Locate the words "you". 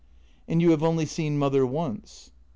0.63-0.71